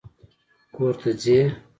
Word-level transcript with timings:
کور 0.75 0.93
ته 1.01 1.09
ځې؟ 1.21 1.37